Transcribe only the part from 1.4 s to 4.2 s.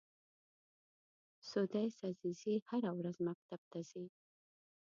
سُدیس عزیزي هره ورځ مکتب ته ځي.